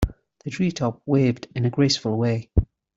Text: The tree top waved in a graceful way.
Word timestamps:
The 0.43 0.49
tree 0.49 0.71
top 0.71 1.03
waved 1.05 1.47
in 1.55 1.63
a 1.63 1.69
graceful 1.69 2.17
way. 2.17 2.49